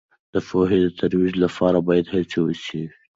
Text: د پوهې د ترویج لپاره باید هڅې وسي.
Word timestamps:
د 0.33 0.35
پوهې 0.47 0.77
د 0.83 0.87
ترویج 0.99 1.33
لپاره 1.43 1.77
باید 1.87 2.05
هڅې 2.13 2.39
وسي. 2.41 2.83